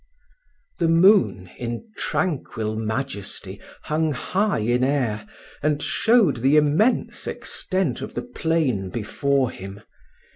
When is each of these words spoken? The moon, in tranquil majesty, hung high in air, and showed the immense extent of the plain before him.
The 0.79 0.87
moon, 0.87 1.51
in 1.59 1.91
tranquil 1.95 2.75
majesty, 2.75 3.61
hung 3.83 4.13
high 4.13 4.57
in 4.57 4.83
air, 4.83 5.27
and 5.61 5.79
showed 5.79 6.37
the 6.37 6.57
immense 6.57 7.27
extent 7.27 8.01
of 8.01 8.15
the 8.15 8.23
plain 8.23 8.89
before 8.89 9.51
him. 9.51 9.83